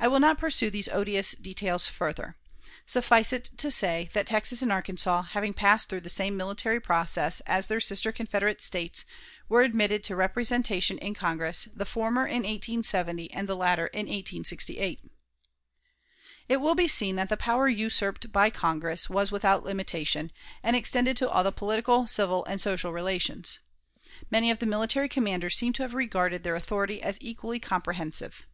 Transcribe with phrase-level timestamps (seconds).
[0.00, 2.38] I will not pursue these odious details further.
[2.86, 7.40] Suffice it to say that Texas and Arkansas, having passed through the same military process
[7.42, 9.04] as their sister Confederate States,
[9.50, 15.02] were admitted to representation in Congress, the former in 1870 and the latter in 1868.
[16.48, 20.32] It will be seen that the power usurped by Congress was without a limitation,
[20.62, 23.58] and extended to all the political, civil, and social relations.
[24.30, 28.46] Many of the military commanders seem to have regarded their authority as equally comprehensive.